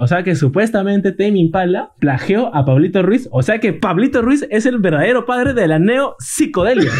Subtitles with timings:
[0.00, 3.28] O sea que supuestamente Tame Impala plagió a Pablito Ruiz.
[3.32, 6.88] O sea que Pablito Ruiz es el verdadero padre de la neo psicodelia.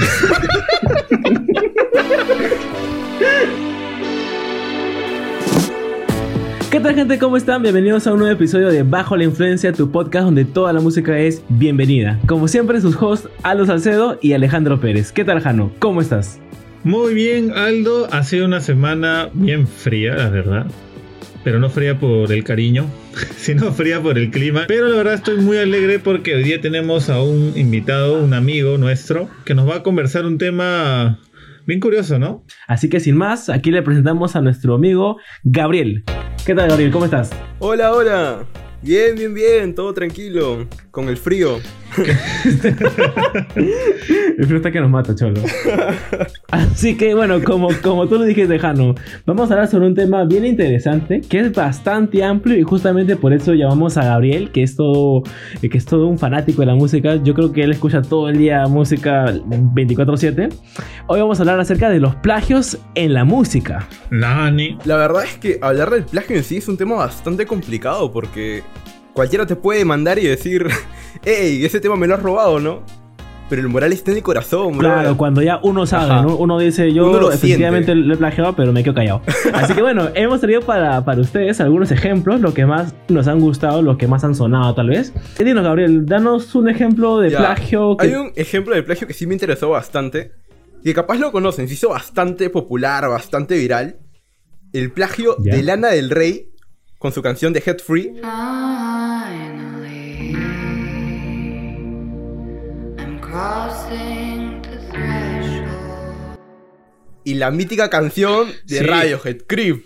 [6.73, 7.21] ¿Qué tal gente?
[7.21, 7.63] ¿Cómo están?
[7.63, 11.17] Bienvenidos a un nuevo episodio de Bajo la Influencia, tu podcast donde toda la música
[11.17, 12.19] es bienvenida.
[12.27, 15.13] Como siempre, sus hosts Aldo Salcedo y Alejandro Pérez.
[15.13, 15.71] ¿Qué tal, Jano?
[15.79, 16.41] ¿Cómo estás?
[16.83, 18.09] Muy bien, Aldo.
[18.11, 20.67] Ha sido una semana bien fría, la verdad.
[21.49, 22.85] Pero no fría por el cariño,
[23.39, 24.65] sino fría por el clima.
[24.69, 28.77] Pero la verdad estoy muy alegre porque hoy día tenemos a un invitado, un amigo
[28.77, 31.19] nuestro, que nos va a conversar un tema
[31.67, 32.45] bien curioso, ¿no?
[32.67, 36.05] Así que sin más, aquí le presentamos a nuestro amigo Gabriel.
[36.45, 36.91] ¿Qué tal, Gabriel?
[36.91, 37.31] ¿Cómo estás?
[37.61, 38.47] Hola, hola.
[38.83, 40.69] Bien, bien, bien, todo tranquilo.
[40.99, 41.59] Con el frío.
[44.37, 45.41] el frío está que nos mata, cholo.
[46.51, 50.25] Así que bueno, como, como tú lo dijiste, Jano, vamos a hablar sobre un tema
[50.25, 54.75] bien interesante, que es bastante amplio y justamente por eso llamamos a Gabriel, que es
[54.75, 55.23] todo,
[55.61, 57.15] que es todo un fanático de la música.
[57.23, 60.49] Yo creo que él escucha todo el día música 24/7.
[61.07, 63.87] Hoy vamos a hablar acerca de los plagios en la música.
[64.11, 64.77] Nani.
[64.85, 68.65] La verdad es que hablar del plagio en sí es un tema bastante complicado porque
[69.19, 70.69] cualquiera te puede mandar y decir,
[71.25, 72.85] hey, ese tema me lo has robado, ¿no?
[73.51, 74.89] Pero el moral está en el corazón, bro.
[74.89, 76.37] Claro, cuando ya uno sabe, ¿no?
[76.37, 79.23] Uno dice, yo efectivamente lo he plagiado, pero me quedo callado.
[79.55, 83.41] Así que bueno, hemos traído para, para ustedes algunos ejemplos, lo que más nos han
[83.41, 85.13] gustado, lo que más han sonado tal vez.
[85.37, 87.97] Dinos, Gabriel, danos un ejemplo de plagio.
[87.99, 90.31] Hay un ejemplo de plagio que sí me interesó bastante,
[90.85, 93.97] que capaz lo conocen, se hizo bastante popular, bastante viral.
[94.73, 96.53] El plagio de Lana del Rey
[96.99, 98.21] con su canción de Head Free.
[107.25, 109.85] Y la mítica canción de Radiohead, Creep.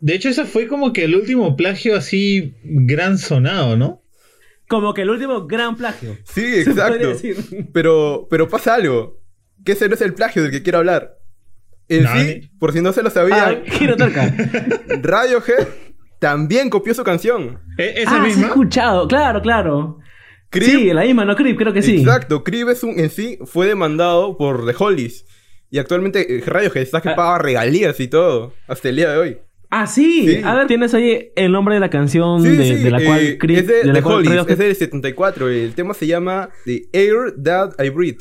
[0.00, 4.01] De hecho, ese fue como que el último plagio así gran sonado, ¿no?
[4.72, 6.16] Como que el último gran plagio.
[6.24, 7.12] Sí, exacto.
[7.74, 9.20] Pero, pero pasa algo.
[9.62, 11.18] Que ese no es el plagio del que quiero hablar.
[11.90, 14.34] En sí, por si no se lo sabían, ah,
[15.02, 15.68] Radiohead
[16.18, 17.60] también copió su canción.
[17.76, 18.44] ¿E-, ¿Esa ah, misma?
[18.44, 19.98] he escuchado, claro, claro.
[20.50, 21.36] sí, la misma, ¿no?
[21.36, 21.98] Creep, creo que sí.
[21.98, 25.26] Exacto, Creep es un, en sí fue demandado por The Hollies.
[25.68, 27.14] Y actualmente eh, Radiohead está que ah.
[27.14, 29.38] paga regalías y todo, hasta el día de hoy.
[29.74, 30.42] Ah, sí.
[30.44, 33.82] A ver, tienes ahí el nombre de la canción de, la cual eh, Es de,
[33.84, 35.48] de, es del 74.
[35.48, 38.18] El tema se llama The Air That I Breathe.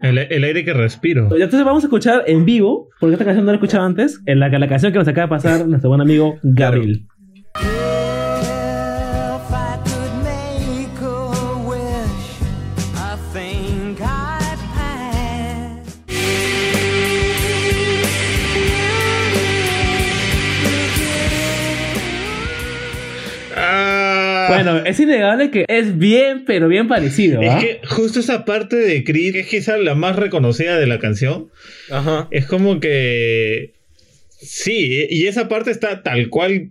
[0.00, 1.34] El, aire que respiro.
[1.34, 4.38] Entonces vamos a escuchar en vivo, porque esta canción no la he escuchado antes, en
[4.38, 7.06] la, la canción que nos acaba de pasar nuestro buen amigo Gabriel.
[24.62, 27.40] Bueno, es innegable que es bien, pero bien parecido.
[27.40, 30.98] Es que justo esa parte de Creed, que es quizá la más reconocida de la
[30.98, 31.48] canción,
[31.90, 32.28] Ajá.
[32.30, 33.74] es como que.
[34.38, 36.70] Sí, y esa parte está tal cual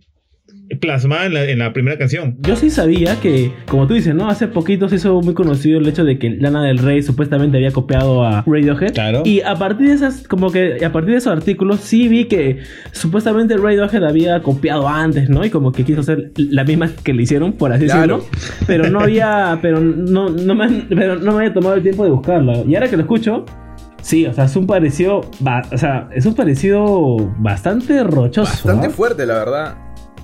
[0.80, 2.38] plasmada en la, primera canción.
[2.42, 4.30] Yo sí sabía que, como tú dices, ¿no?
[4.30, 7.72] Hace poquito se hizo muy conocido el hecho de que Lana del Rey supuestamente había
[7.72, 8.94] copiado a Radiohead.
[8.94, 9.24] Claro.
[9.26, 12.60] Y a partir de esas, como que a partir de esos artículos, sí vi que
[12.92, 15.46] supuestamente Radiohead había copiado antes, ¿no?
[15.46, 18.26] Y como que quiso hacer la misma que le hicieron, por así decirlo.
[18.68, 22.12] Pero no había, pero no, no me, pero no me había tomado el tiempo de
[22.12, 22.66] buscarlo.
[22.68, 23.46] Y ahora que lo escucho,
[24.02, 28.52] Sí, o sea, es un parecido, o sea, es un parecido bastante rochoso.
[28.52, 29.76] Bastante fuerte, la verdad.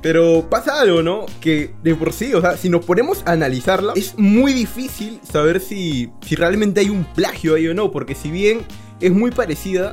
[0.02, 1.26] Pero pasa algo, ¿no?
[1.42, 5.60] Que de por sí, o sea, si nos ponemos a analizarla, es muy difícil saber
[5.60, 8.60] si, si realmente hay un plagio ahí o no, porque si bien
[9.02, 9.92] es muy parecida,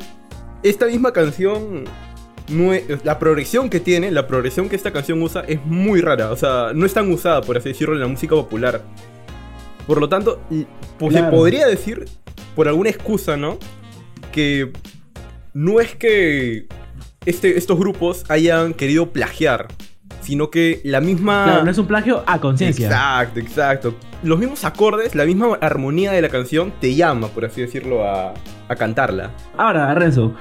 [0.62, 1.84] esta misma canción,
[3.02, 6.72] la progresión que tiene, la progresión que esta canción usa es muy rara, o sea,
[6.74, 8.82] no es tan usada, por así decirlo, en la música popular.
[9.86, 10.40] Por lo tanto,
[10.98, 12.06] pues se podría decir,
[12.54, 13.58] por alguna excusa, ¿no?
[14.32, 14.72] Que
[15.52, 16.66] no es que
[17.26, 19.68] este, estos grupos hayan querido plagiar,
[20.24, 21.44] sino que la misma...
[21.44, 22.86] Claro, no es un plagio a conciencia.
[22.86, 23.94] Exacto, exacto.
[24.22, 28.32] Los mismos acordes, la misma armonía de la canción te llama, por así decirlo, a,
[28.68, 29.30] a cantarla.
[29.56, 30.34] Ahora, Renzo,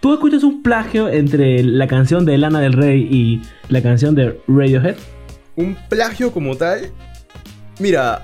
[0.00, 4.40] ¿tú escuchas un plagio entre la canción de Lana del Rey y la canción de
[4.46, 4.96] Radiohead?
[5.56, 6.92] Un plagio como tal...
[7.80, 8.22] Mira,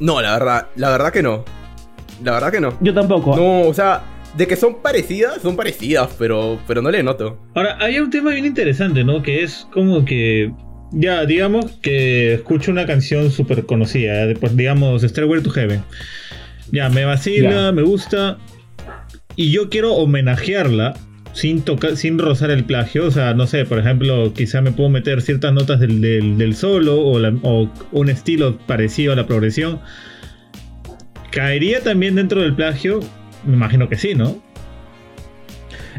[0.00, 1.44] no, la verdad, la verdad que no.
[2.24, 2.76] La verdad que no.
[2.80, 3.36] Yo tampoco.
[3.36, 4.02] No, o sea,
[4.36, 7.38] de que son parecidas, son parecidas, pero, pero no le noto.
[7.54, 9.22] Ahora, hay un tema bien interesante, ¿no?
[9.22, 10.52] Que es como que.
[10.92, 15.82] Ya, digamos que escucho una canción súper conocida, pues digamos Stairway to Heaven.
[16.70, 18.38] Ya, me vacila, me gusta.
[19.34, 20.94] Y yo quiero homenajearla
[21.32, 23.06] sin tocar, sin rozar el plagio.
[23.06, 27.00] O sea, no sé, por ejemplo, quizá me puedo meter ciertas notas del, del, solo
[27.00, 29.80] o, o, un estilo parecido a la progresión.
[31.30, 33.00] ¿Caería también dentro del plagio?
[33.44, 34.36] Me imagino que sí, ¿no?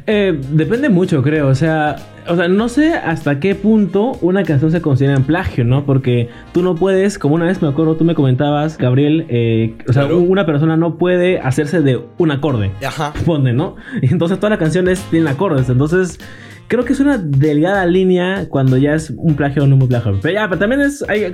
[0.06, 1.48] Eh, depende mucho, creo.
[1.48, 1.98] O sea,
[2.28, 5.86] o sea, no sé hasta qué punto una canción se considera en plagio, ¿no?
[5.86, 9.94] Porque tú no puedes, como una vez me acuerdo, tú me comentabas, Gabriel, eh, o
[9.94, 12.72] sea, una persona no puede hacerse de un acorde.
[12.86, 13.14] Ajá.
[13.26, 13.76] Pone, ¿no?
[14.02, 15.70] Y entonces todas las canciones tienen acordes.
[15.70, 16.20] Entonces,
[16.68, 20.20] creo que es una delgada línea cuando ya es un plagio o no un plagio.
[20.22, 21.32] Pero ya, pero también es, hay,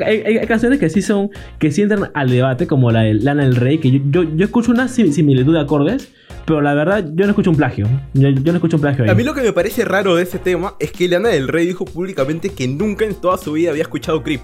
[0.47, 3.80] canciones que sí son, que sí entran al debate, como la de Lana del Rey,
[3.80, 6.12] que yo, yo, yo escucho una similitud de acordes
[6.45, 7.88] pero la verdad, yo no escucho un plagio.
[8.13, 9.09] Yo, no escucho un plagio ahí.
[9.09, 11.65] A mí lo que me parece raro de ese tema es que Lana del Rey
[11.65, 14.41] dijo públicamente que nunca en toda su vida había escuchado Creep.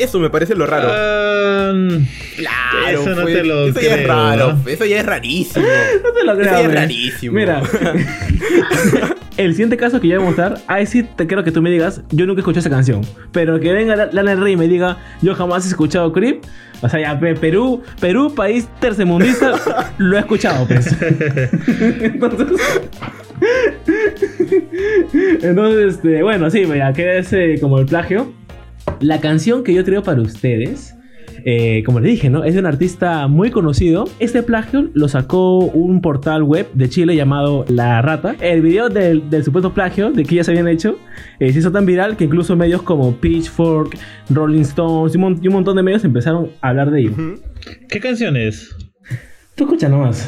[0.00, 0.88] Eso me parece lo raro.
[0.88, 2.06] Um,
[2.36, 4.58] claro, eso no te lo eso ya es raro.
[4.66, 5.66] Eso ya es rarísimo.
[6.02, 6.46] no te lo creo.
[6.46, 7.34] Eso ya es rarísimo.
[7.34, 7.62] Mira.
[9.36, 11.70] el siguiente caso que yo voy a mostrar, ahí sí te quiero que tú me
[11.70, 13.02] digas, yo nunca escuché esa canción.
[13.32, 16.44] Pero que venga Lana del Rey y me diga, yo jamás he escuchado Creep.
[16.82, 19.52] O sea, ya Perú, Perú, país tercermundista,
[19.98, 20.86] lo he escuchado, pues.
[22.00, 22.60] Entonces.
[25.42, 28.32] Entonces, este, bueno, sí, ya queda ese como el plagio.
[29.00, 30.94] La canción que yo traigo para ustedes,
[31.44, 32.44] eh, como les dije, ¿no?
[32.44, 34.04] Es de un artista muy conocido.
[34.18, 38.36] Este plagio lo sacó un portal web de Chile llamado La Rata.
[38.40, 40.98] El video del, supuesto plagio, de que ya se habían hecho,
[41.38, 43.96] eh, se hizo tan viral que incluso medios como Pitchfork,
[44.28, 47.12] Rolling Stones y un, montón de medios empezaron a hablar de ello.
[47.88, 48.76] ¿Qué canción es?
[49.60, 50.26] Tú escucha nomás.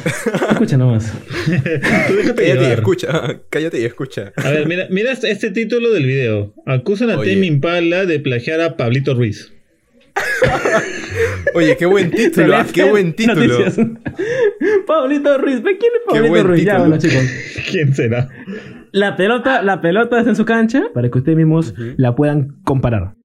[0.51, 1.11] escucha nomás.
[2.35, 3.39] cállate y escucha.
[3.49, 4.31] Cállate y escucha.
[4.35, 6.53] A ver, mira, mira este, este título del video.
[6.67, 9.51] Acusan a Temi Impala de plagiar a Pablito Ruiz.
[11.55, 13.57] Oye, qué buen título, ah, qué buen título.
[14.85, 16.63] Pablito Ruiz, ¿quién es Pablito Ruiz?
[16.63, 17.23] Ya, bueno, chicos.
[17.71, 18.29] ¿Quién será?
[18.91, 23.15] La pelota, la pelota está en su cancha para que ustedes mismos la puedan comparar.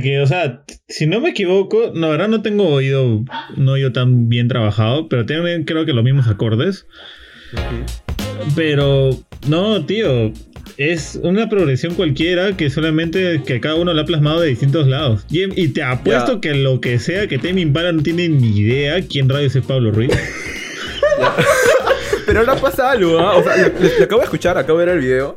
[0.00, 3.24] Que, o sea, si no me equivoco, no, ahora no tengo oído,
[3.56, 6.86] no oído tan bien trabajado, pero tienen creo que los mismos acordes.
[8.54, 9.10] Pero,
[9.48, 10.32] no, tío,
[10.76, 15.26] es una progresión cualquiera que solamente que cada uno la ha plasmado de distintos lados.
[15.30, 19.28] Y, te apuesto que lo que sea que Temi Impala no tiene ni idea quién
[19.28, 20.10] rayos es Pablo Ruiz.
[22.26, 23.36] Pero ahora pasa algo, ¿ah?
[23.36, 25.36] O sea, le, acabo de escuchar, acabo de ver el video.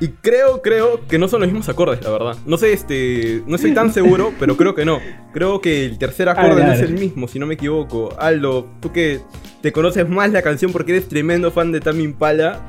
[0.00, 2.36] Y creo, creo que no son los mismos acordes, la verdad.
[2.44, 3.42] No sé, este.
[3.46, 5.00] No estoy tan seguro, pero creo que no.
[5.32, 8.14] Creo que el tercer acorde no es el mismo, si no me equivoco.
[8.18, 9.20] Aldo, tú que
[9.62, 12.60] te conoces más la canción porque eres tremendo fan de Tami Impala.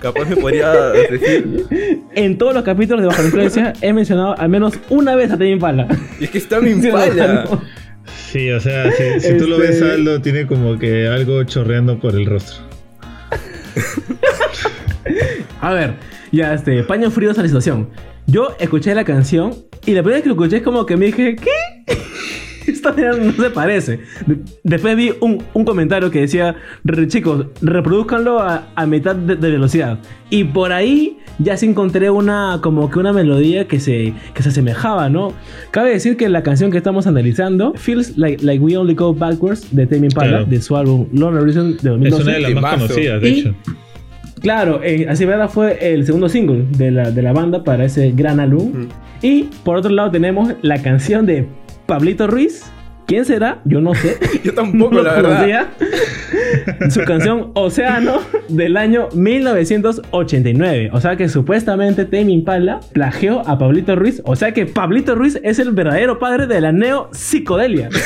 [0.00, 0.72] Capaz me podría
[1.10, 1.66] decir.
[2.14, 5.38] En todos los capítulos de Bajo la Influencia he mencionado al menos una vez a
[5.38, 5.88] Tami Impala.
[6.20, 7.46] Y es que es Tami Impala.
[8.30, 12.14] Sí, o sea, si, tú lo ves, este Aldo tiene como que algo chorreando por
[12.14, 12.64] el rostro.
[15.60, 15.94] a ver,
[16.34, 17.88] ya, este, paño frío a la situación.
[18.26, 19.54] Yo escuché la canción
[19.86, 21.94] y la primera vez que lo escuché es como que me dije, ¿qué?
[22.66, 24.00] Esta no se parece.
[24.62, 26.56] después vi un, comentario que decía,
[27.08, 29.98] chicos, reproduzcanlo a, mitad de, velocidad.
[30.30, 34.48] Y por ahí ya se encontré una, como que una melodía que se, que se
[34.48, 35.34] asemejaba, ¿no?
[35.70, 39.74] Cabe decir que la canción que estamos analizando, Feels Like, like We Only Go Backwards,
[39.74, 42.16] de Tame Impala, de su álbum Long Reason de 2012.
[42.16, 43.54] Es una de las más conocidas, de hecho.
[44.44, 48.12] Claro, eh, así verdad fue el segundo single de la, de la banda para ese
[48.12, 48.88] gran álbum.
[49.22, 51.48] Y por otro lado tenemos la canción de
[51.86, 52.70] Pablito Ruiz.
[53.06, 53.62] ¿Quién será?
[53.64, 54.18] Yo no sé.
[54.44, 55.68] Yo tampoco, la verdad.
[56.90, 58.20] Su canción Océano
[58.50, 60.90] del año 1989.
[60.92, 64.20] O sea que supuestamente Tame Impala plagió a Pablito Ruiz.
[64.26, 67.88] O sea que Pablito Ruiz es el verdadero padre de la neo psicodelia.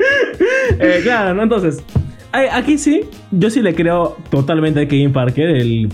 [0.78, 1.42] Eh, claro, ¿no?
[1.42, 1.84] Entonces,
[2.32, 5.88] Aquí sí, yo sí le creo totalmente a Kevin Parker, el,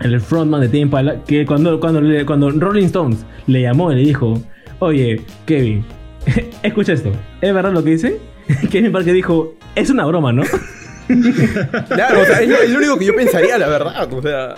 [0.00, 4.02] el frontman de Team Impala, que cuando, cuando, cuando Rolling Stones le llamó y le
[4.02, 4.42] dijo,
[4.78, 5.84] oye, Kevin,
[6.62, 8.18] escucha esto, ¿es verdad lo que dice?
[8.70, 10.42] Kevin Parker dijo, es una broma, ¿no?
[11.88, 14.54] claro, o sea, es lo, único que yo pensaría, la verdad, o sea...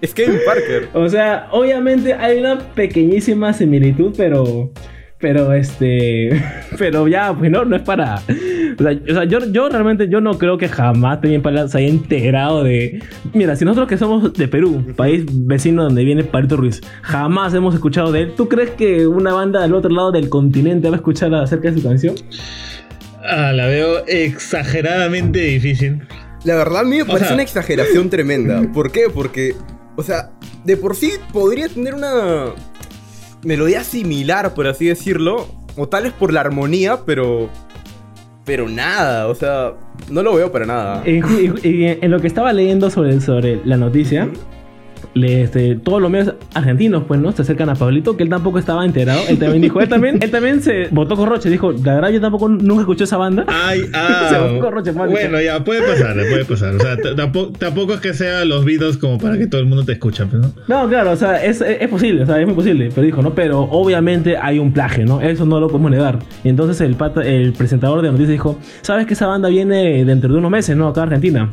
[0.00, 0.88] Es Kevin Parker.
[0.92, 4.70] O sea, obviamente hay una pequeñísima similitud, pero.
[5.18, 6.38] Pero este.
[6.76, 8.20] Pero ya, pues no, no es para
[8.78, 11.78] O sea, o sea, yo, yo realmente yo no creo que jamás Tame Impala se
[11.78, 13.02] haya enterado de...
[13.34, 17.74] Mira, si nosotros que somos de Perú, país vecino donde viene Palito Ruiz, jamás hemos
[17.74, 20.98] escuchado de él, ¿tú crees que una banda del otro lado del continente va a
[20.98, 22.14] escuchar acerca de su canción?
[23.28, 26.02] Ah, la veo exageradamente difícil.
[26.44, 28.62] La verdad, a mí me O parece sea- una exageración tremenda.
[28.72, 29.06] ¿Por qué?
[29.12, 29.54] Porque,
[29.96, 30.30] o sea,
[30.64, 32.46] de por sí podría tener una
[33.42, 35.46] melodía similar, por así decirlo.
[35.76, 37.50] O tal vez por la armonía, pero.
[38.46, 39.74] Pero nada, o sea,
[40.08, 41.02] no lo veo para nada.
[41.04, 41.20] Y
[41.84, 44.30] en lo que estaba leyendo sobre, sobre la noticia,
[45.14, 47.32] le, este, todos los medios argentinos, pues, ¿no?
[47.32, 49.20] Se acercan a Pablito, que él tampoco estaba enterado.
[49.28, 51.50] Él también dijo, él también, él también se votó con Roche.
[51.50, 53.44] Dijo, la verdad, yo tampoco nunca escuché esa banda.
[53.48, 54.58] Ay, Se ah.
[54.70, 56.74] Roche bueno, ya, puede pasar, puede pasar.
[56.74, 59.84] O sea, tampoco, tampoco es que sea los Beatles como para que todo el mundo
[59.84, 60.52] te escuche, pues, ¿no?
[60.68, 62.90] No, claro, o sea, es, es, es posible, o sea, es muy posible.
[62.94, 63.34] Pero dijo, ¿no?
[63.34, 65.20] Pero obviamente hay un plagio, ¿no?
[65.20, 66.18] Eso no lo podemos negar.
[66.44, 70.32] Y entonces el, pata, el presentador de noticias dijo, ¿sabes que esa banda viene dentro
[70.32, 70.88] de unos meses, ¿no?
[70.88, 71.50] Acá a Argentina.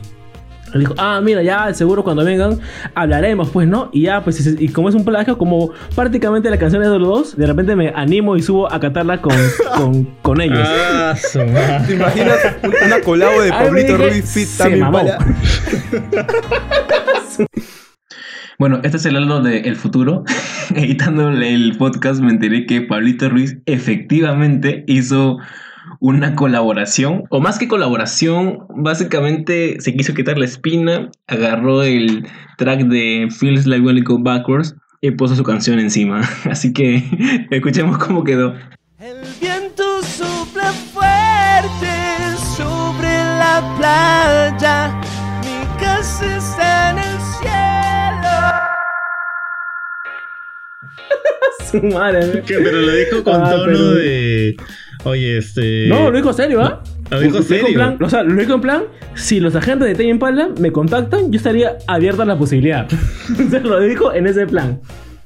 [0.74, 2.60] Él dijo, ah, mira, ya seguro cuando vengan
[2.96, 3.90] hablaremos, pues, ¿no?
[3.92, 7.08] Y ya, pues, y, como es un plagio, como prácticamente la canción es de los
[7.08, 9.36] dos, de repente me animo y subo a cantarla con,
[9.78, 10.68] con, con ellos.
[10.68, 11.14] Ah.
[11.88, 15.18] ¿Te imaginas un- una colabo de Pablito Ruiz Fit se también para?
[18.60, 20.24] Bueno, este es el Aldo de El Futuro.
[20.76, 25.38] Editando el podcast me enteré que Pablito Ruiz efectivamente hizo
[26.04, 32.82] una colaboración, o más que colaboración, básicamente se quiso quitar la espina, agarró el track
[32.88, 36.20] de Feels Like When Go Backwards y puso su canción encima.
[36.44, 37.02] Así que
[37.52, 38.54] escuchemos cómo quedó.
[51.72, 52.42] Su madre.
[52.46, 52.56] ¿Qué?
[52.64, 54.56] Pero lo dijo con Ah, tono pero- de.
[55.06, 55.88] Oye, este.
[55.88, 56.82] No, lo dijo serio, ¿ah?
[57.12, 57.74] Lo dijo en serio.
[57.74, 58.84] plan, o sea, lo dijo en plan,
[59.16, 62.88] si los agentes de Tame Impala me contactan, yo estaría abierta a la posibilidad.
[63.48, 64.80] o sea, lo dijo en ese plan.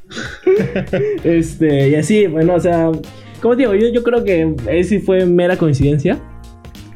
[1.23, 2.89] este, y así, bueno, o sea,
[3.41, 6.19] como te digo, yo, yo creo que eso sí fue mera coincidencia.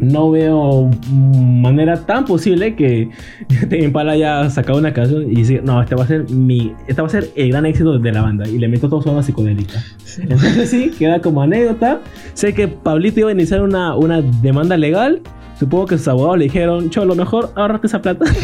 [0.02, 3.10] No veo manera tan posible que
[3.62, 7.02] Tame Impala haya sacado una canción y decir, no, este va a ser mi, este
[7.02, 8.48] va a ser el gran éxito de la banda.
[8.48, 9.82] Y le meto todo su onda psicodélica.
[10.18, 12.02] Entonces sí, queda como anécdota.
[12.34, 15.22] Sé que Pablito iba a iniciar una, una demanda legal.
[15.60, 18.26] Supongo que sus abogados le dijeron, Cholo, mejor ahorrate esa plata.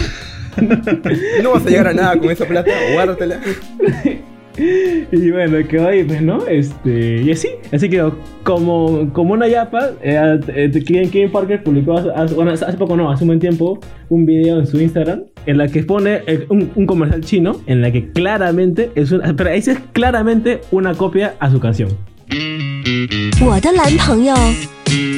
[1.43, 3.39] No vas a llegar a nada con esa plata, guárdatela.
[4.58, 6.46] y bueno, quedó ahí, pues, ¿no?
[6.46, 8.02] Este, y así, así que
[8.44, 12.94] como, como una yapa, eh, eh, Kim, Kim Parker publicó hace, hace- bueno, hace poco,
[12.96, 13.80] no, hace un buen tiempo,
[14.10, 17.80] un video en su Instagram en la que pone eh, un, un comercial chino en
[17.80, 21.88] la que claramente es una, pero ahí sí es claramente una copia a su canción.
[23.44, 24.34] 我的男朋友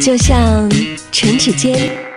[0.00, 0.68] 就像
[1.12, 2.07] 陈指尖。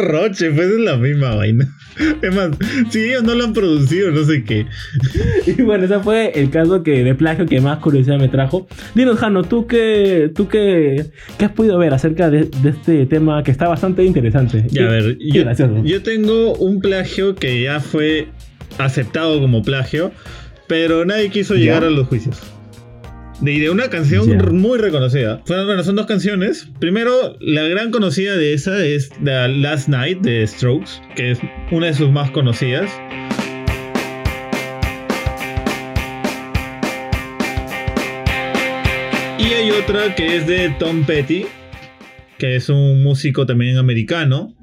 [0.00, 1.68] Roche, pues es la misma vaina.
[2.22, 2.50] Es más,
[2.90, 4.66] si ellos no lo han producido, no sé qué.
[5.46, 8.66] Y bueno, ese fue el caso que, de plagio que más curiosidad me trajo.
[8.94, 11.06] Dinos, Jano, ¿tú qué, tú qué,
[11.38, 14.64] qué has podido ver acerca de, de este tema que está bastante interesante?
[14.70, 15.44] Ya, a ver, yo,
[15.84, 18.28] yo tengo un plagio que ya fue
[18.78, 20.12] aceptado como plagio,
[20.66, 21.60] pero nadie quiso Ya.
[21.60, 22.40] llegar a los juicios.
[23.40, 25.42] De, y de una canción muy reconocida.
[25.46, 26.68] Bueno, son dos canciones.
[26.78, 31.38] Primero, la gran conocida de esa es The Last Night de Strokes, que es
[31.70, 32.90] una de sus más conocidas.
[39.38, 41.46] Y hay otra que es de Tom Petty,
[42.36, 44.54] que es un músico también americano.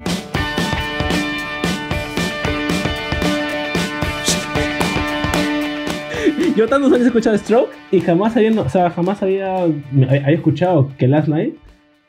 [6.56, 10.92] Yo tantos años he escuchado Stroke y jamás había, o sea, jamás había, había escuchado
[10.98, 11.54] que Last Night,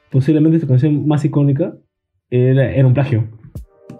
[0.10, 1.74] posiblemente su canción más icónica,
[2.30, 3.28] era, era un plagio.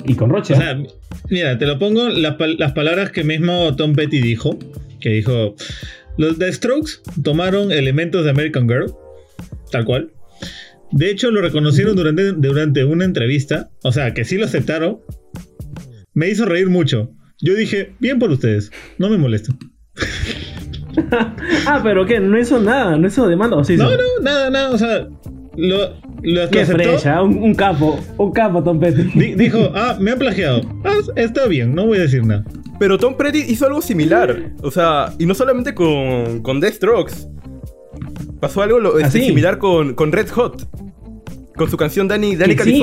[0.06, 0.54] Y con Roche.
[0.54, 0.82] O sea,
[1.30, 4.58] mira, te lo pongo las, las palabras que mismo Tom Petty dijo.
[5.00, 5.56] Que dijo,
[6.18, 6.92] los The Strokes
[7.24, 8.94] tomaron elementos de American Girl,
[9.72, 10.12] tal cual.
[10.92, 13.70] De hecho, lo reconocieron durante, durante una entrevista.
[13.84, 15.00] O sea, que sí lo aceptaron.
[16.14, 17.12] Me hizo reír mucho.
[17.42, 19.54] Yo dije, bien por ustedes, no me molesta.
[21.68, 22.20] ah, pero ¿qué?
[22.20, 23.84] No hizo nada, no hizo demanda, ¿o sí hizo?
[23.84, 24.70] No, no, nada, nada.
[24.72, 25.08] O sea,
[25.56, 25.78] lo,
[26.22, 29.04] lo, Qué frecha, un, un capo, un capo Tom Petty.
[29.16, 30.62] Di- dijo, ah, me han plagiado.
[30.84, 32.44] Ah, está bien, no voy a decir nada.
[32.80, 34.54] Pero Tom Petty hizo algo similar.
[34.62, 37.28] O sea, y no solamente con, con The Strokes.
[38.40, 39.28] Pasó algo lo- este, ¿Ah, sí?
[39.28, 40.68] similar con, con Red Hot.
[41.56, 42.82] Con su canción Danny, Danny sí.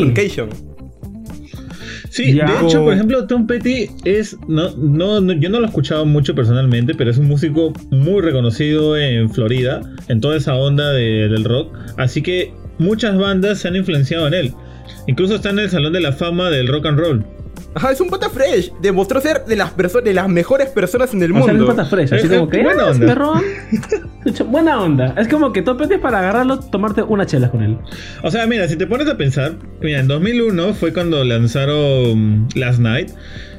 [2.17, 2.47] Sí, Ya.
[2.47, 4.39] de hecho, por ejemplo, Tom Petty es.
[4.49, 8.23] No, no, no- yo no lo he escuchado mucho personalmente, pero es un músico muy
[8.23, 11.75] reconocido en Florida, en toda esa onda de- del rock.
[11.99, 14.53] Así que muchas bandas se han influenciado en él.
[15.07, 17.25] Incluso está en el Salón de la Fama del Rock and Roll.
[17.75, 18.73] Ajá, es un pata fresh.
[18.81, 21.67] Demostró ser de las, perso- de las mejores personas en el O sea, es mundo.
[21.67, 22.63] pata fresh, así Es- como que.
[22.63, 23.43] buena "Ah, onda".
[24.27, 24.35] perro".
[24.35, 25.15] Escucha, Buena onda.
[25.17, 27.79] Es como que topete es para agarrarlo, tomarte una chela con él.
[28.23, 32.79] O sea, mira, si te pones a pensar, mira, en 2001 fue cuando lanzaron Last
[32.81, 33.11] Night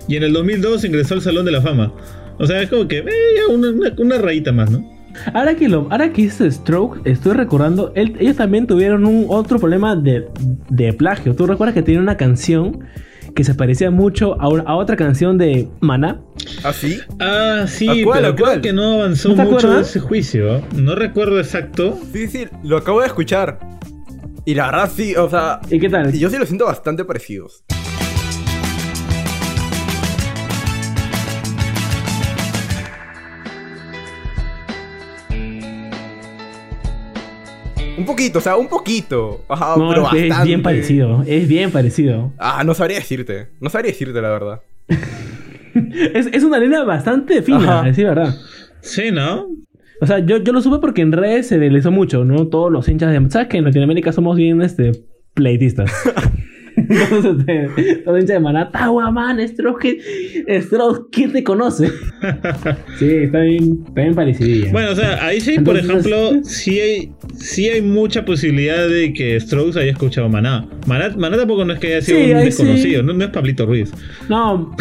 [0.07, 1.93] y en el 2002 ingresó al Salón de la Fama.
[2.39, 3.05] O sea, es como que eh,
[3.49, 4.87] una, una, una rayita más, ¿no?
[5.33, 9.57] Ahora que lo, ahora que hice Stroke, estoy recordando, él- ellos también tuvieron un otro
[9.57, 10.27] problema de,
[10.69, 11.33] de plagio.
[11.35, 12.81] ¿Tú recuerdas que tenía una canción
[13.37, 16.21] que se parecía mucho a, una- a otra canción de Mana?
[16.63, 16.99] ¿Ah, sí?
[17.19, 18.61] Ah, sí, ¿A cuál, pero a creo cuál?
[18.61, 19.89] que no avanzó ¿No te mucho acuerdas?
[19.89, 20.63] ese juicio.
[20.75, 21.99] No recuerdo exacto.
[22.11, 23.59] Sí, sí, lo acabo de escuchar.
[24.43, 26.11] Y la verdad sí, o sea, ¿Y qué tal?
[26.13, 27.63] yo sí lo siento bastante parecidos.
[37.97, 39.43] Un poquito, o sea, un poquito.
[39.49, 42.31] Ajá, No, pero es, es bien parecido, es bien parecido.
[42.37, 43.47] Ah, no sabría decirte.
[43.59, 44.61] No sabría decirte la verdad.
[46.13, 47.79] Es, es una línea bastante fina, Ajá.
[47.81, 48.35] a decir verdad.
[48.81, 49.45] Sí, ¿no?
[50.01, 52.47] O sea, yo, yo lo supe porque en redes se realizó mucho, ¿no?
[52.47, 53.29] Todos los hinchas de...
[53.29, 54.91] ¿Sabes que en Latinoamérica somos bien, este,
[55.35, 55.91] pleitistas?
[56.77, 59.97] Entonces, este, todos los hinchas de Maná, Tawa, man, Stroke,
[60.61, 61.87] Stroke, ¿quién te conoce?
[62.99, 64.71] sí, está bien, está bien parecidilla.
[64.71, 69.39] Bueno, o sea, ahí sí, por ejemplo, sí hay, sí hay mucha posibilidad de que
[69.39, 70.67] Strokes haya escuchado Maná.
[70.85, 72.45] Maná, Maná tampoco no es que haya sido Sí, un sí.
[72.45, 73.91] desconocido, no, no es Pablito Ruiz.
[74.29, 74.75] No,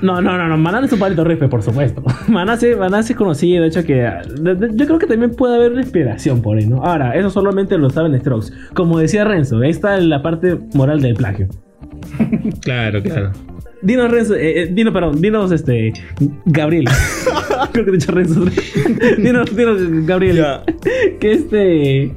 [0.00, 0.56] no, no, no, no.
[0.56, 2.02] Maná es un palito rife, por supuesto.
[2.28, 3.94] Maná sí, Maná sí es conocido, de hecho que...
[3.94, 6.84] de- de- yo creo que también puede haber una inspiración por ahí, ¿no?
[6.84, 8.48] Ahora, eso solamente lo saben Strokes.
[8.74, 11.48] Como decía Renzo, ahí está la parte moral del plagio.
[12.62, 13.32] Claro, claro.
[13.82, 15.92] Dinos Renzo, eh, eh, dinos, perdón, dinos este...
[16.46, 16.84] Gabriel.
[17.72, 18.44] creo que te he dicho Renzo.
[19.18, 20.36] dinos, dinos, Gabriel.
[20.36, 20.62] Ya.
[21.18, 22.14] ¿Qué este...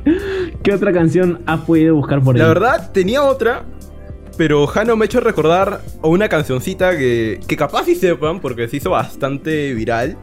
[0.62, 2.41] ¿Qué otra canción has podido buscar por ahí?
[2.41, 3.65] La verdad, tenía otra,
[4.38, 8.67] pero Jano me ha hecho recordar a una cancioncita que, que capaz sí sepan, porque
[8.67, 10.17] se hizo bastante viral.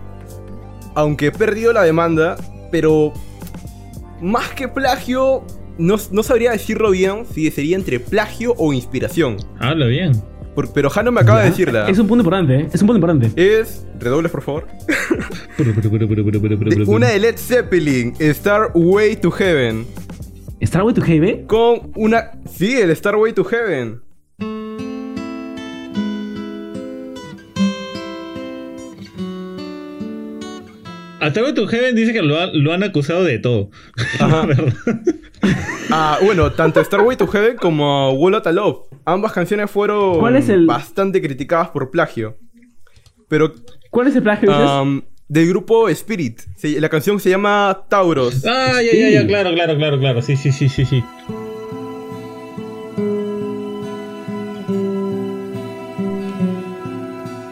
[0.94, 2.36] Aunque he perdido la demanda,
[2.70, 3.12] pero
[4.20, 5.44] más que plagio,
[5.78, 9.36] no, no sabría decirlo bien si sería entre plagio o inspiración.
[9.58, 10.12] Habla bien.
[10.54, 11.88] Por- pero Jano me acaba de decirla.
[11.88, 12.68] Es un punto importante, ¿eh?
[12.72, 13.30] Es un punto importante.
[13.60, 14.66] Es, redobles por favor,
[15.58, 19.86] de una de Led Zeppelin, Star Way to Heaven.
[20.64, 21.46] ¿Starway to Heaven?
[21.46, 22.30] Con una...
[22.48, 24.00] Sí, el Star Way to Heaven.
[31.20, 33.70] Hasta luego tu Heaven dice que lo, ha- lo han acusado de todo.
[34.18, 34.46] Ajá.
[35.90, 38.78] Ah, bueno, tanto Starway to Heaven como Wall of Love.
[39.04, 42.38] Ambas canciones fueron ¿Cuál es el- bastante criticadas por plagio.
[43.28, 43.52] Pero
[43.90, 44.50] ¿Cuál es el plagio?
[45.28, 46.40] del grupo Spirit.
[46.56, 48.44] Se- la canción se llama Tauros.
[48.46, 50.22] Ah, ya, ya, ya, claro, claro, claro, claro.
[50.22, 51.02] Sí, sí, sí, sí, sí.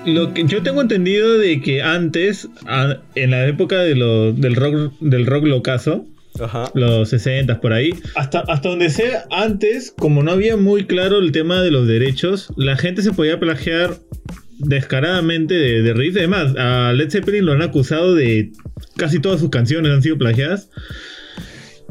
[0.07, 4.57] Lo que yo tengo entendido de que antes, a- en la época de lo- del
[4.57, 6.07] rock del rock locazo,
[6.39, 6.71] Ajá.
[6.75, 7.91] los 60 por ahí.
[8.15, 12.53] Hasta, hasta donde sé, antes, como no había muy claro el tema de los derechos,
[12.57, 13.97] la gente se podía plagiar
[14.59, 16.19] descaradamente de, de riffs.
[16.19, 18.53] Además, a Led Zeppelin lo han acusado de
[18.97, 20.69] casi todas sus canciones han sido plagiadas.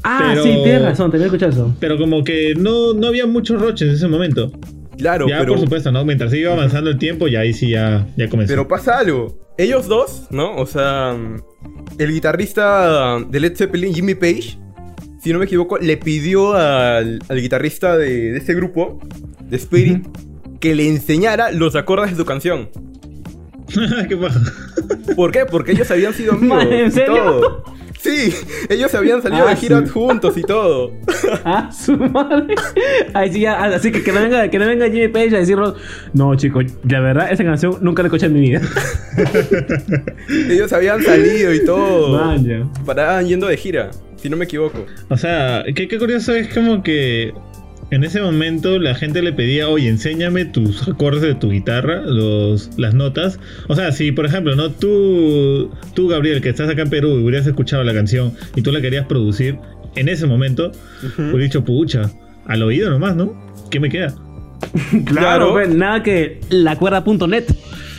[0.04, 1.76] ah, pero- sí, tienes razón, te había escuchado eso.
[1.80, 4.52] Pero como que no, no había muchos roches en ese momento.
[4.98, 6.04] Claro, ya, pero, por supuesto, ¿no?
[6.04, 8.52] Mientras iba avanzando el tiempo, ya ahí sí ya, ya comenzó.
[8.52, 9.40] pero pasa algo.
[9.58, 10.56] Ellos dos, ¿no?
[10.58, 11.16] O sea,
[11.98, 14.58] el guitarrista de Led Zeppelin, Jimmy Page,
[15.22, 19.00] si no me equivoco, le pidió al, al guitarrista de, de este grupo,
[19.42, 20.06] de Spirit,
[20.60, 22.70] que le enseñara los acordes de su canción.
[24.08, 24.42] ¿Qué pasa?
[25.16, 25.46] ¿Por qué?
[25.46, 26.66] Porque ellos habían sido amigos.
[26.70, 27.16] ¿en y serio?
[27.16, 27.64] todo.
[28.02, 28.34] Sí,
[28.70, 29.90] ellos habían salido Ah, de gira sí.
[29.90, 30.94] juntos y todo.
[31.46, 32.56] Ah, su madre.
[33.32, 35.76] Sí, ya, así que que no venga, que no venga Jimmy Page a decirnos,
[36.14, 38.62] no, chicos, la verdad, esa canción nunca la escuché en mi vida.
[40.50, 42.18] Ellos habían salido y todo.
[42.18, 42.84] Man, ya.
[42.86, 44.86] Paraban yendo de gira, si no me equivoco.
[45.10, 47.34] O sea, qué, qué curioso es como que
[47.92, 52.70] en ese momento la gente le pedía, oye, enséñame tus acordes de tu guitarra, los,
[52.78, 53.40] las notas.
[53.68, 54.72] O sea, si por ejemplo, ¿no?
[54.72, 58.72] Tú, tú, Gabriel, que estás acá en Perú y hubieras escuchado la canción y tú
[58.72, 59.58] la querías producir,
[59.96, 60.72] en ese momento,
[61.18, 62.12] hubieras dicho, pucha,
[62.46, 63.50] al oído nomás, ¿no?
[63.72, 64.14] ¿Qué me queda?
[64.92, 65.52] Claro, Claro.
[65.54, 67.46] pues, nada que la cuerda.net.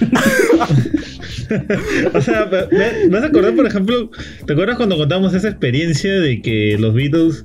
[2.15, 4.09] O sea, me, me- vas a acordar, por ejemplo,
[4.47, 7.45] ¿te acuerdas cuando contamos esa experiencia de que los Beatles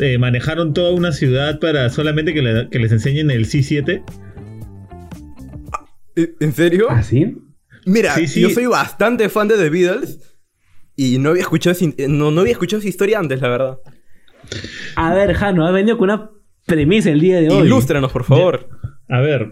[0.00, 4.04] eh, manejaron toda una ciudad para solamente que, le- que les enseñen el C7?
[6.14, 6.86] ¿E- ¿En serio?
[6.90, 7.36] ¿Ah, sí?
[7.84, 8.40] Mira, Sí, sí.
[8.42, 10.18] yo soy bastante fan de The Beatles
[10.94, 11.76] y no había escuchado
[12.08, 13.78] no, no había escuchado esa historia antes, la verdad.
[14.94, 16.30] A ver, Jano, has venido con una
[16.66, 17.66] premisa el día de hoy.
[17.66, 18.68] Ilústranos, por favor.
[19.08, 19.50] A ver.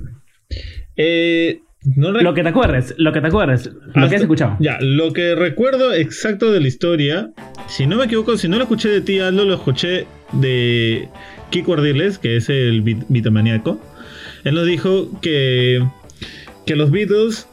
[0.96, 1.60] Eh,
[1.96, 4.56] no Lo que te acuerdes, lo que te acuerdes, lo que has escuchado.
[4.60, 7.30] Ya, lo que recuerdo exacto de la historia,
[7.68, 11.08] si no me equivoco, si no lo escuché de ti, Aldo, lo escuché de
[11.48, 13.80] Kiko Ardiles, que es el bit- bitomaniaco.
[14.44, 15.82] Él nos dijo que,
[16.66, 17.48] que los Beatles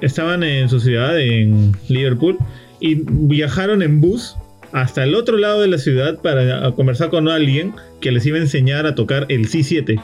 [0.00, 2.38] estaban en su ciudad, en Liverpool,
[2.80, 4.36] y viajaron en bus
[4.76, 8.36] hasta el otro lado de la ciudad para a conversar con alguien que les iba
[8.36, 9.98] a enseñar a tocar el C7.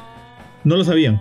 [0.64, 1.20] No lo sabían.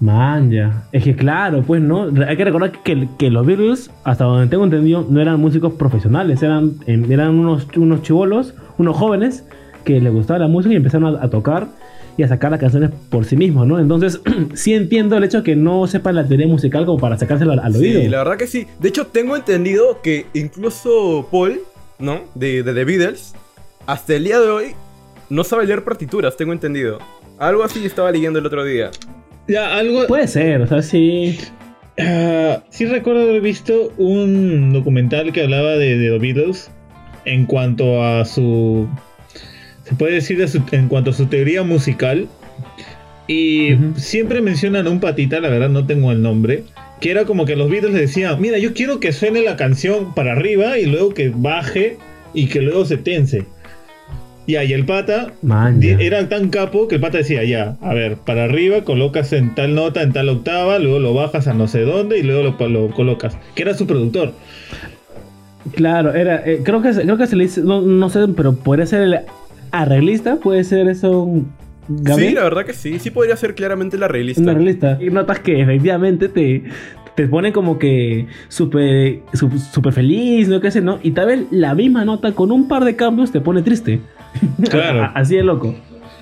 [0.00, 0.86] Man, ya.
[0.92, 2.10] Es que claro, pues no.
[2.28, 6.42] Hay que recordar que, que los Beatles, hasta donde tengo entendido, no eran músicos profesionales.
[6.42, 9.46] Eran, eran unos, unos chivolos, unos jóvenes
[9.86, 11.68] que les gustaba la música y empezaron a, a tocar
[12.18, 13.80] y a sacar las canciones por sí mismos, ¿no?
[13.80, 14.20] Entonces,
[14.52, 17.60] sí entiendo el hecho de que no sepan la teoría musical como para sacárselo al,
[17.60, 18.02] al oído.
[18.02, 18.66] Sí, la verdad que sí.
[18.78, 21.60] De hecho, tengo entendido que incluso Paul,
[21.98, 22.22] ¿no?
[22.34, 23.34] De, de The Beatles,
[23.86, 24.66] hasta el día de hoy
[25.30, 26.98] no sabe leer partituras, tengo entendido.
[27.38, 28.90] Algo así estaba leyendo el otro día.
[29.48, 31.38] Ya, algo, Puede ser, o sea, sí.
[31.98, 36.70] Ah, sí recuerdo haber visto un documental que hablaba de, de The Beatles
[37.24, 38.88] en cuanto a su...
[39.84, 42.26] Se puede decir de su- en cuanto a su teoría musical.
[43.26, 46.64] Y siempre mencionan un patita, la verdad no tengo el nombre.
[47.00, 50.14] Que era como que los Beatles le decían, mira, yo quiero que suene la canción
[50.14, 51.96] para arriba y luego que baje
[52.34, 53.44] y que luego se tense.
[54.46, 55.32] Ya, y el pata.
[56.00, 59.74] Era tan capo que el pata decía, ya, a ver, para arriba colocas en tal
[59.74, 62.90] nota, en tal octava, luego lo bajas a no sé dónde y luego lo, lo
[62.90, 63.36] colocas.
[63.54, 64.32] Que era su productor.
[65.72, 66.42] Claro, era.
[66.46, 67.62] eh, creo, que, se- creo que se le dice.
[67.62, 69.18] No, no sé, pero podría ser el
[69.70, 71.26] arreglista, puede ser eso.
[72.16, 72.98] Sí, la verdad que sí.
[72.98, 74.50] Sí podría ser claramente la realista.
[74.50, 74.98] arreglista.
[75.00, 76.64] Y notas que efectivamente te,
[77.14, 80.98] te pone como que súper su- súper feliz, no qué sé, ¿no?
[81.02, 84.00] Y tal vez la misma nota con un par de cambios te pone triste.
[84.70, 85.10] Claro.
[85.14, 85.74] Así de loco.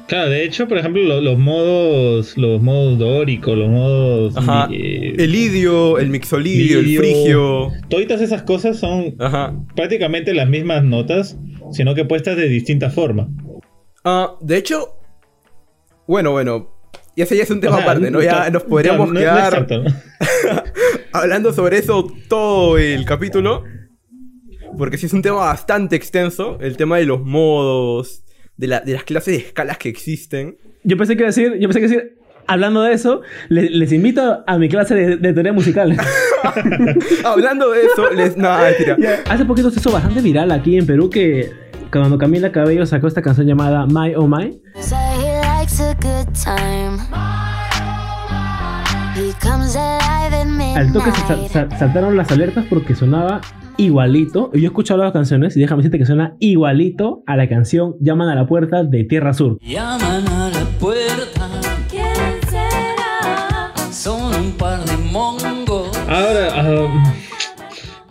[0.09, 4.37] Claro, de hecho, por ejemplo, lo- los modos, los modos dóricos, los modos...
[4.37, 4.69] Ajá.
[4.71, 7.71] eh, El idio, el mixolidio, el frigio.
[7.89, 9.55] Toditas esas cosas son Ajá.
[9.77, 11.39] prácticamente las mismas notas,
[11.71, 13.29] sino que puestas de distinta forma.
[14.05, 14.89] Ah, de hecho,
[16.07, 16.69] bueno, bueno.
[17.15, 18.23] Y ese ya es un tema O sea, aparte, ¿no?
[18.23, 19.67] Ya nos podríamos no- no es quedar
[21.13, 23.65] hablando sobre eso todo el capítulo.
[24.79, 26.57] Porque sí es un tema bastante extenso.
[26.61, 28.25] El tema de los modos,
[28.57, 30.57] de, la- de las clases de escalas que existen.
[30.85, 33.93] Yo pensé que iba a decir, yo pensé que decir, hablando de eso, le- les
[33.93, 35.95] invito a mi clase de, de teoría musical.
[37.25, 38.37] Hablando de eso, les.
[38.37, 38.97] No, mentira.
[39.29, 41.51] Hace poquito se hizo bastante viral aquí en Perú que
[41.93, 44.61] cuando Camila Cabello sacó esta canción llamada My Oh My.
[46.33, 46.99] Time.
[49.15, 50.77] He comes alive at midnight.
[50.77, 53.41] Al toque se sa- sa- saltaron las alertas porque sonaba
[53.77, 54.51] igualito.
[54.55, 57.95] Y Yo he escuchado las canciones y déjame decirte que suena igualito a la canción
[58.01, 59.59] Llaman a la puerta de Tierra Sur.
[59.61, 61.49] Llaman a la puerta.
[61.91, 62.07] ¿Quién
[62.49, 63.73] será?
[63.93, 65.97] Son un par de mongos.
[66.09, 67.15] Ahora, ah,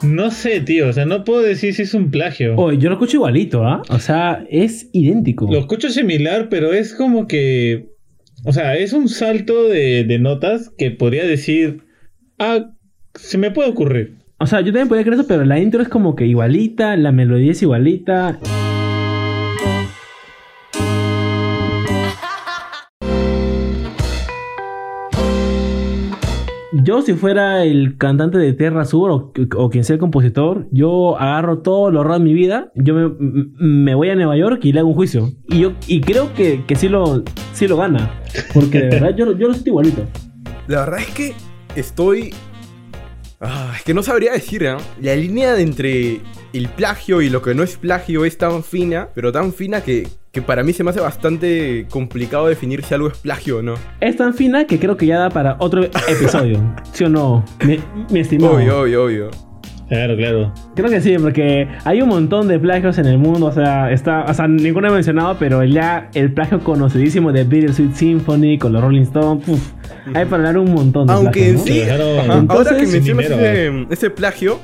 [0.04, 2.56] no sé, tío, o sea, no puedo decir si es un plagio.
[2.58, 3.82] Oye, yo lo escucho igualito, ¿ah?
[3.90, 5.48] O sea, es idéntico.
[5.52, 7.90] Lo escucho similar, pero es como que.
[8.44, 11.84] O sea, es un salto de, de notas que podría decir.
[12.40, 12.72] Ah,
[13.14, 14.18] se me puede ocurrir.
[14.40, 17.12] O sea, yo también podría creer eso, pero la intro es como que igualita, la
[17.12, 18.40] melodía es igualita.
[26.84, 31.16] Yo, si fuera el cantante de Tierra Sur o, o quien sea el compositor, yo
[31.20, 34.80] agarro todo lo ahorrado en mi vida, yo me, voy a Nueva York y le
[34.80, 35.32] hago un juicio.
[35.48, 38.20] Y yo y creo que, que sí, lo, sí lo gana.
[38.54, 40.06] Porque de verdad yo, yo lo siento igualito.
[40.68, 41.34] La verdad es que
[41.76, 42.34] estoy.
[43.40, 44.78] Ah, es que no sabría decir, ¿no?
[45.02, 46.22] La línea de entre
[46.54, 50.08] el plagio y lo que no es plagio es tan fina, pero tan fina que,
[50.32, 53.74] que para mí se me hace bastante complicado definir si algo es plagio o no.
[54.00, 56.60] Es tan fina que creo que ya da para otro episodio.
[56.94, 57.44] ¿Sí o no?
[57.66, 58.56] Mi, mi estimado.
[58.56, 59.32] Obvio, obvio, obvio.
[59.90, 60.54] Claro, claro.
[60.74, 63.48] Creo que sí, porque hay un montón de plagios en el mundo.
[63.48, 67.94] O sea, está, o sea, ninguno he mencionado, pero ya el plagio conocidísimo de Bittersweet
[67.94, 69.46] Symphony con los Rolling Stones.
[69.50, 69.74] uf,
[70.14, 71.90] hay para hablar un montón de Aunque en plagios, sí,
[72.48, 74.62] ahora que mencionas Sin ese, ese plagio,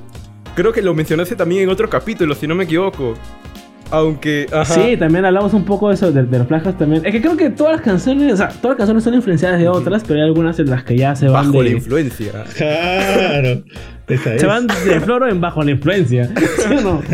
[0.55, 3.15] creo que lo mencionaste también en otro capítulo, si no me equivoco.
[3.91, 4.73] Aunque, ajá.
[4.73, 7.05] Sí, también hablamos un poco de eso, de, de los plagios también.
[7.05, 9.67] Es que creo que todas las canciones, o sea, todas las canciones son influenciadas de
[9.67, 12.31] otras, pero hay algunas en las que ya se van bajo la influencia.
[12.55, 13.63] Claro.
[14.07, 14.41] Esa es.
[14.41, 16.27] Se van de floro en bajo la influencia.
[16.27, 17.01] ¿Sí o no?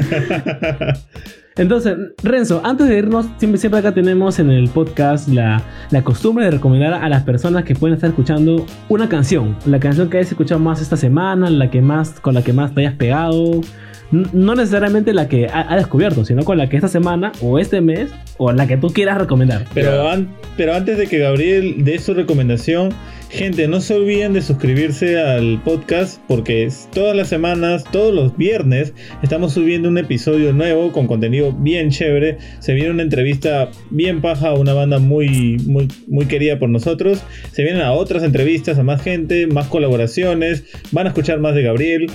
[1.55, 6.45] Entonces, Renzo, antes de irnos, siempre, siempre acá tenemos en el podcast la, la costumbre
[6.45, 9.55] de recomendar a las personas que pueden estar escuchando una canción.
[9.67, 12.73] La canción que hayas escuchado más esta semana, la que más, con la que más
[12.73, 13.61] te hayas pegado.
[14.11, 17.81] No necesariamente la que ha, ha descubierto, sino con la que esta semana o este
[17.81, 19.65] mes o la que tú quieras recomendar.
[19.73, 22.89] Pero, an- pero antes de que Gabriel dé su recomendación,
[23.29, 28.93] gente, no se olviden de suscribirse al podcast porque todas las semanas, todos los viernes,
[29.23, 32.37] estamos subiendo un episodio nuevo con contenido bien chévere.
[32.59, 37.23] Se viene una entrevista bien paja a una banda muy, muy, muy querida por nosotros.
[37.51, 40.65] Se vienen a otras entrevistas, a más gente, más colaboraciones.
[40.91, 42.07] Van a escuchar más de Gabriel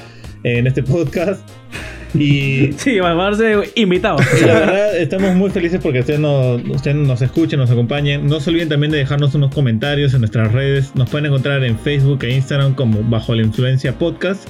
[0.44, 1.48] en este podcast.
[2.14, 4.22] Y Sí, vamos a ser invitados.
[4.40, 8.26] la verdad, estamos muy felices porque ustedes nos, ustedes nos escuchen, nos acompañen.
[8.26, 10.94] No se olviden también de dejarnos unos comentarios en nuestras redes.
[10.94, 14.48] Nos pueden encontrar en Facebook e Instagram como Bajo la Influencia Podcast.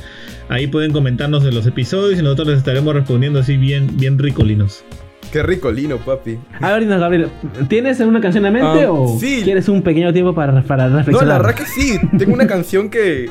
[0.49, 4.85] Ahí pueden comentarnos de los episodios y nosotros les estaremos respondiendo así bien, bien ricolinos.
[5.33, 6.39] Qué rico lino, papi.
[6.61, 7.29] A ver, Gabriel,
[7.69, 9.43] ¿tienes una canción en mente Ah, o sí.
[9.45, 11.29] quieres un pequeño tiempo para, para No, reflexionar?
[11.29, 11.99] la verdad que sí.
[12.17, 13.29] Tengo una canción que.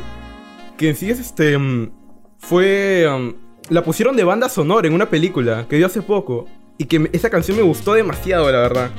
[0.77, 1.57] Que en sí es este.
[1.57, 1.89] mm,
[2.39, 3.05] Fue.
[3.09, 6.45] mm, la pusieron de banda sonora en una película que dio hace poco.
[6.77, 8.91] Y que me- esa canción me gustó demasiado, la verdad.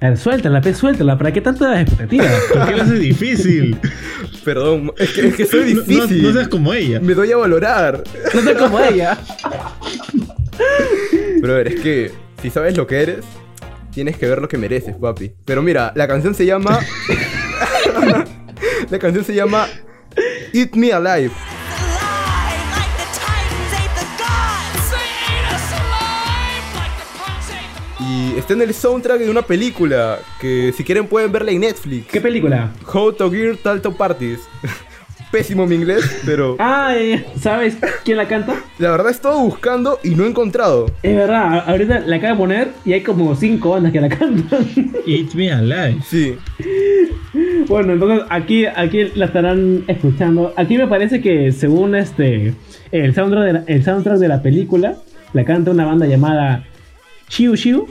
[0.00, 1.16] A ver, suéltala, pe, suéltala.
[1.16, 2.24] ¿Para qué tanta expectativa?
[2.52, 3.78] ¿Por qué lo haces difícil?
[4.44, 6.22] Perdón, es que, es que soy No- no- difícil.
[6.22, 7.00] No, seas como ella.
[7.00, 8.02] Me doy a valorar.
[8.34, 9.16] no sé como ella.
[11.40, 12.12] Pero a ver, es que
[12.42, 13.24] si sabes lo que eres,
[13.92, 15.32] tienes que ver lo que mereces, papi.
[15.44, 16.78] Pero mira, la canción se llama.
[18.90, 19.66] la canción se llama
[20.52, 21.30] Eat Me Alive.
[28.00, 32.06] Y está en el soundtrack de una película que si quieren pueden verla en Netflix.
[32.06, 32.72] ¿Qué película?
[32.92, 34.40] How to Gear Talto Parties.
[35.32, 38.54] Pésimo mi inglés, pero Ah, eh, ¿sabes quién la canta?
[38.78, 40.86] la verdad he estado buscando y no he encontrado.
[41.02, 44.66] Es verdad, ahorita la acabo de poner y hay como cinco bandas que la cantan.
[45.06, 45.98] Eat me alive.
[46.06, 46.34] Sí.
[47.66, 50.54] bueno, entonces aquí, aquí la estarán escuchando.
[50.56, 52.54] Aquí me parece que según este
[52.90, 54.96] el soundtrack de la, el soundtrack de la película,
[55.34, 56.64] la canta una banda llamada
[57.28, 57.86] Chiu Chiu.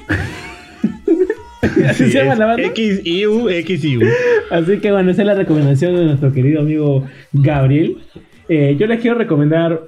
[1.88, 2.70] ¿Así Sí, se llama la banda?
[2.74, 4.02] XIU, XIU.
[4.52, 7.98] Así que bueno, esa es la recomendación de nuestro querido amigo Gabriel.
[8.50, 9.82] Eh, yo les quiero recomendar.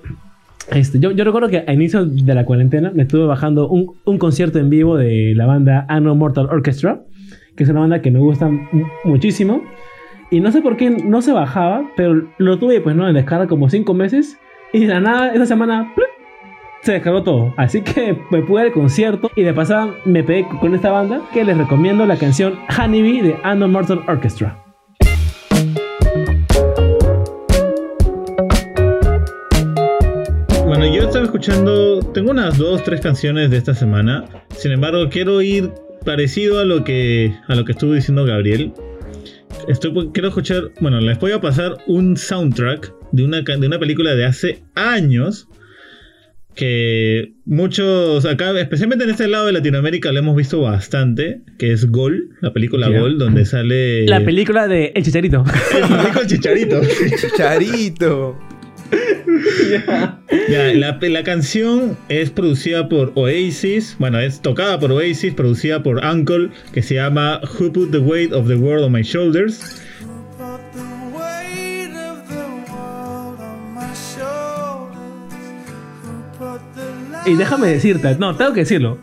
[0.72, 4.18] Este, yo, yo recuerdo que a inicio de la cuarentena me estuve bajando un, un
[4.20, 7.02] concierto en vivo de la banda Anno Mortal Orchestra,
[7.56, 9.64] que es una banda que me gusta mu- muchísimo.
[10.32, 13.48] Y no sé por qué no se bajaba, pero lo tuve pues no en descarga
[13.48, 14.38] como 5 meses.
[14.74, 16.08] Y de la nada, esa semana, ¡plup!
[16.82, 17.54] Se descargó todo.
[17.58, 21.44] Así que me pude al concierto y de pasada me pegué con esta banda que
[21.44, 24.58] les recomiendo la canción Honeybee de Anno Mortal Orchestra.
[30.66, 34.26] Bueno, yo estaba escuchando, tengo unas dos, tres canciones de esta semana.
[34.56, 35.72] Sin embargo, quiero ir
[36.06, 38.74] parecido a lo que a lo que estuvo diciendo Gabriel.
[39.68, 44.16] Estoy, quiero escuchar, bueno, les voy a pasar un soundtrack de una, de una película
[44.16, 45.48] de hace años
[46.56, 51.90] que muchos acá, especialmente en este lado de Latinoamérica, lo hemos visto bastante, que es
[51.90, 52.90] Gol, la película.
[52.90, 55.44] Gol, donde sale La película de El Chicharito.
[56.22, 56.82] el Chicharito.
[57.38, 58.38] Charito.
[60.50, 66.04] Ya, la, la canción es producida por Oasis, bueno, es tocada por Oasis, producida por
[66.04, 69.82] Uncle, que se llama Who Put the Weight of the World on My Shoulders.
[77.26, 79.00] Y déjame decirte, no, tengo que decirlo.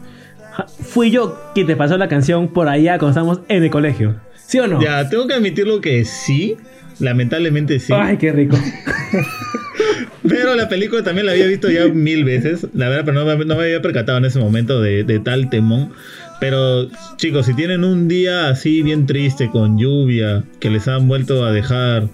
[0.81, 4.17] Fui yo quien te pasó la canción por allá cuando estábamos en el colegio.
[4.47, 4.81] ¿Sí o no?
[4.81, 6.57] Ya, tengo que admitirlo que sí,
[6.99, 7.93] lamentablemente sí.
[7.95, 8.57] Ay, qué rico.
[10.29, 13.45] Pero la película también la había visto ya mil veces, la verdad, pero no me,
[13.45, 15.93] no me había percatado en ese momento de, de tal temón.
[16.41, 21.45] Pero chicos, si tienen un día así bien triste, con lluvia, que les han vuelto
[21.45, 22.09] a dejar,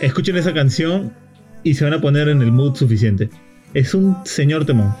[0.00, 1.12] escuchen esa canción
[1.64, 3.28] y se van a poner en el mood suficiente.
[3.74, 4.94] Es un señor temón.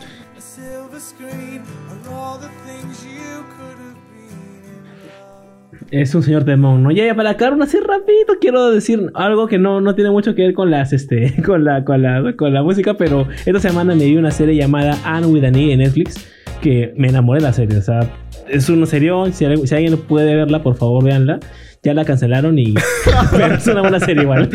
[5.90, 6.90] Es un señor temón, ¿no?
[6.90, 10.42] Ya, ya, para acabar así rapidito quiero decir algo que no, no tiene mucho que
[10.42, 14.04] ver con las este con la, con la con la música, pero esta semana me
[14.04, 16.26] vi una serie llamada Anne with an E en Netflix
[16.60, 18.00] que me enamoré de la serie, o sea,
[18.48, 21.38] es una serie, si, si alguien puede verla, por favor, véanla.
[21.86, 22.74] Ya la cancelaron y
[23.30, 24.50] pero es una buena serie igual.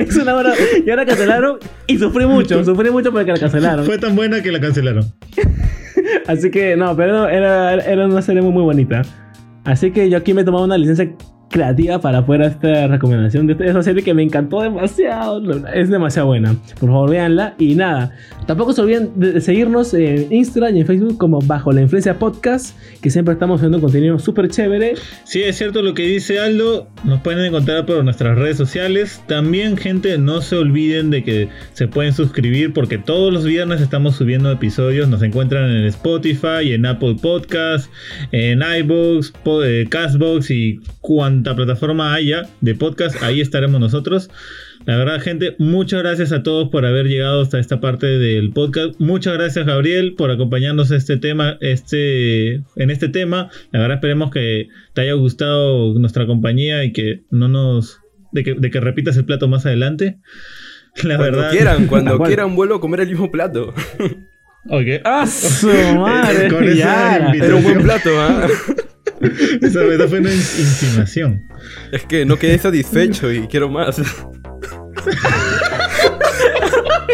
[0.00, 0.52] es una buena
[0.84, 3.86] ya la cancelaron y sufrí mucho, sufrí mucho porque la cancelaron.
[3.86, 5.04] Fue tan buena que la cancelaron.
[6.26, 9.02] Así que no, pero era, era una serie muy, muy bonita.
[9.62, 11.08] Así que yo aquí me he tomado una licencia
[11.50, 15.40] creativa para poder esta recomendación de esa serie que me encantó demasiado.
[15.74, 16.54] Es demasiado buena.
[16.78, 17.54] Por favor, véanla.
[17.58, 18.12] Y nada,
[18.46, 22.76] tampoco se olviden de seguirnos en Instagram y en Facebook como Bajo la Influencia Podcast,
[23.00, 24.94] que siempre estamos haciendo contenido súper chévere.
[25.24, 26.88] Sí, es cierto lo que dice Aldo.
[27.04, 29.22] Nos pueden encontrar por nuestras redes sociales.
[29.26, 34.16] También, gente, no se olviden de que se pueden suscribir porque todos los viernes estamos
[34.16, 35.08] subiendo episodios.
[35.08, 37.90] Nos encuentran en Spotify, en Apple Podcast,
[38.32, 39.32] en iBooks,
[39.64, 40.80] eh, Castbox y
[41.38, 43.22] cuanta plataforma haya de podcast.
[43.22, 44.28] Ahí estaremos nosotros.
[44.86, 48.98] La verdad, gente, muchas gracias a todos por haber llegado hasta esta parte del podcast.
[48.98, 53.50] Muchas gracias, Gabriel, por acompañarnos este tema, este, en este tema.
[53.70, 58.00] La verdad, esperemos que te haya gustado nuestra compañía y que no nos.
[58.32, 60.18] de que, de que repitas el plato más adelante.
[61.04, 61.50] La cuando verdad.
[61.52, 63.72] quieran, cuando quieran vuelvo a comer el mismo plato.
[64.70, 64.86] Ok.
[65.04, 66.48] ¡Ah, su madre!
[66.48, 67.32] Con esa Ya.
[67.32, 68.48] Era un buen plato, ¿ah?
[69.62, 71.42] Esa esa fue una in- insinuación.
[71.92, 74.00] Es que no quedé satisfecho y quiero más.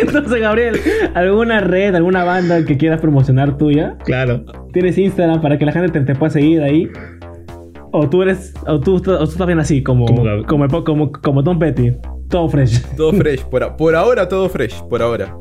[0.01, 0.81] Entonces, Gabriel,
[1.15, 3.97] ¿alguna red, alguna banda que quieras promocionar tuya?
[4.05, 4.45] Claro.
[4.73, 6.91] ¿Tienes Instagram para que la gente te, te pueda seguir ahí?
[7.93, 11.45] ¿O tú eres, o tú, o tú estás bien así, como, Como como, como, como,
[11.45, 11.93] Tom Petty?
[12.29, 12.83] Todo fresh.
[12.97, 13.43] Todo fresh.
[13.45, 14.83] Por, por ahora, todo fresh.
[14.89, 15.33] Por ahora.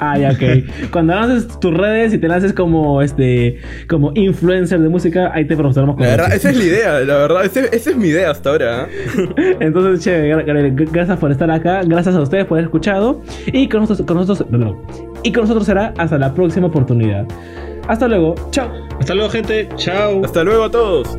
[0.00, 0.90] Ah, ya, ok.
[0.90, 5.56] Cuando lances tus redes y te lances como este como influencer de música, ahí te
[5.56, 7.00] promocionamos con La verdad, esa es la idea.
[7.00, 8.82] La verdad, ese- esa es mi idea hasta ahora.
[8.82, 8.88] ¿ah?
[9.60, 13.22] Entonces, gra- gracias por estar acá, gracias a ustedes por haber escuchado.
[13.46, 14.78] Y con nosotros, con nosotros, perdón.
[15.22, 17.26] y con nosotros será hasta la próxima oportunidad.
[17.88, 18.68] Hasta luego, chao.
[18.98, 19.68] Hasta luego, gente.
[19.76, 20.24] Chao.
[20.24, 21.18] Hasta luego a todos.